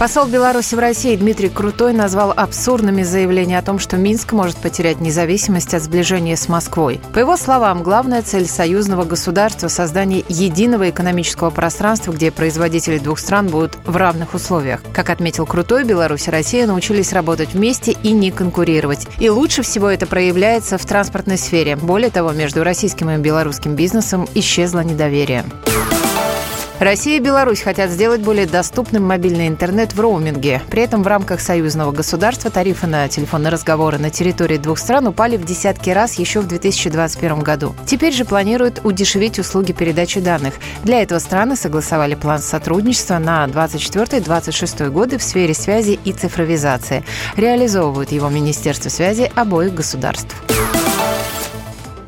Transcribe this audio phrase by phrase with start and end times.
[0.00, 4.98] Посол Беларуси в России Дмитрий Крутой назвал абсурдными заявления о том, что Минск может потерять
[5.02, 7.02] независимость от сближения с Москвой.
[7.12, 13.48] По его словам, главная цель союзного государства– создание единого экономического пространства, где производители двух стран
[13.48, 14.80] будут в равных условиях.
[14.94, 19.06] Как отметил Крутой, Беларусь и Россия научились работать вместе и не конкурировать.
[19.18, 21.76] И лучше всего это проявляется в транспортной сфере.
[21.76, 25.44] Более того, между российским и белорусским бизнесом исчезло недоверие.
[26.80, 30.62] Россия и Беларусь хотят сделать более доступным мобильный интернет в роуминге.
[30.70, 35.36] При этом в рамках союзного государства тарифы на телефонные разговоры на территории двух стран упали
[35.36, 37.74] в десятки раз еще в 2021 году.
[37.84, 40.54] Теперь же планируют удешевить услуги передачи данных.
[40.82, 47.04] Для этого страны согласовали план сотрудничества на 24-26 годы в сфере связи и цифровизации.
[47.36, 50.34] Реализовывают его Министерство связи обоих государств.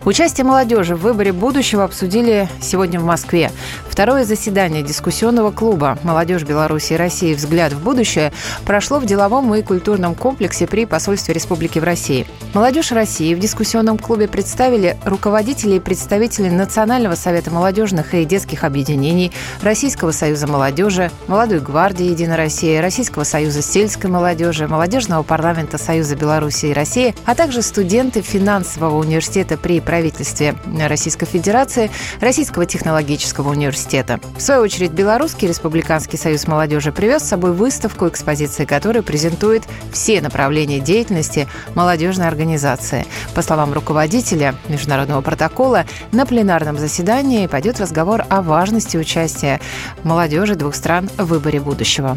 [0.05, 3.53] Участие молодежи в выборе будущего обсудили сегодня в Москве.
[3.89, 7.35] Второе заседание дискуссионного клуба «Молодежь Беларуси и России.
[7.35, 8.33] Взгляд в будущее»
[8.65, 12.27] прошло в деловом и культурном комплексе при посольстве Республики в России.
[12.53, 19.31] Молодежь России в дискуссионном клубе представили руководителей и представителей Национального совета молодежных и детских объединений,
[19.63, 26.67] Российского союза молодежи, Молодой гвардии «Единая Россия», Российского союза сельской молодежи, Молодежного парламента Союза Беларуси
[26.67, 30.55] и России, а также студенты финансового университета при правительстве
[30.89, 34.21] Российской Федерации Российского технологического университета.
[34.39, 40.23] В свою очередь, Белорусский республиканский союз молодежи привез с собой выставку, экспозиции которой презентует все
[40.23, 43.05] направления деятельности молодежной организации.
[43.35, 49.61] По словам руководителя международного протокола, на пленарном заседании пойдет разговор о важности участия
[50.05, 52.17] молодежи двух стран в выборе будущего.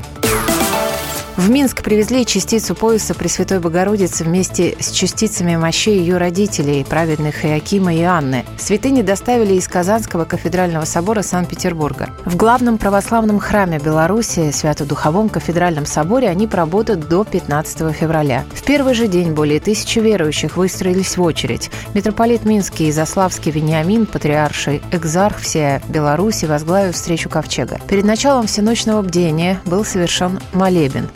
[1.37, 7.93] В Минск привезли частицу пояса Пресвятой Богородицы вместе с частицами мощей ее родителей, праведных Иакима
[7.93, 8.45] и Анны.
[8.57, 12.11] Святыни доставили из Казанского кафедрального собора Санкт-Петербурга.
[12.23, 18.45] В главном православном храме Беларуси, Свято-Духовом кафедральном соборе, они поработают до 15 февраля.
[18.53, 21.69] В первый же день более тысячи верующих выстроились в очередь.
[21.93, 27.81] Митрополит Минский и Заславский Вениамин, патриарший экзарх всея Беларуси, возглавил встречу Ковчега.
[27.89, 31.09] Перед началом всеночного бдения был совершен молебен.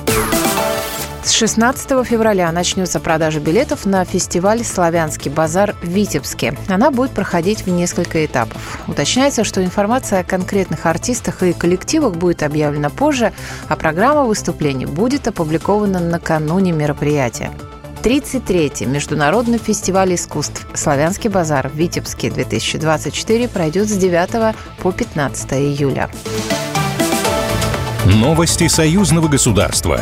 [1.23, 6.57] С 16 февраля начнется продажа билетов на фестиваль «Славянский базар» в Витебске.
[6.67, 8.79] Она будет проходить в несколько этапов.
[8.87, 13.33] Уточняется, что информация о конкретных артистах и коллективах будет объявлена позже,
[13.67, 17.51] а программа выступлений будет опубликована накануне мероприятия.
[18.01, 26.09] 33-й Международный фестиваль искусств «Славянский базар» в Витебске 2024 пройдет с 9 по 15 июля.
[28.05, 30.01] Новости союзного государства.